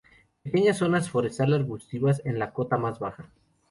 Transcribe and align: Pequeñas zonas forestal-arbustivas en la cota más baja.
Pequeñas 0.41 0.79
zonas 0.79 1.11
forestal-arbustivas 1.11 2.23
en 2.25 2.39
la 2.39 2.53
cota 2.53 2.75
más 2.77 2.97
baja. 2.97 3.29